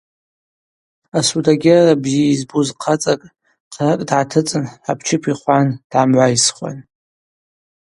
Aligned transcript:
Асудагьарра 1.17 1.95
бзи 2.01 2.23
йызбуз 2.29 2.67
хъацӏакӏ 2.81 3.27
хъаракӏ 3.73 3.99
дгӏатыцӏын 4.07 4.65
хӏапчып 4.83 5.23
йхвгӏан 5.31 5.67
дгӏамгӏвайсхуан. 5.79 6.77